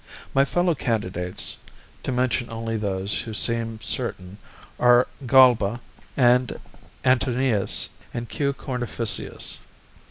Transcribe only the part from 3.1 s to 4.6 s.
who seem certain,